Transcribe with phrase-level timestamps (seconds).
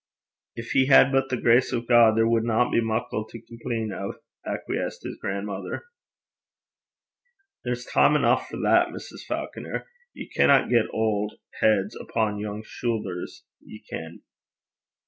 [0.57, 4.19] 'Gin he had but the grace o' God, there wadna be muckle to compleen o','
[4.43, 5.83] acquiesced his grandmother.
[7.63, 9.23] 'There's time eneuch for that, Mrs.
[9.27, 9.85] Faukner.
[10.15, 14.23] Ye canna get auld heids upo' young shoothers, ye ken.'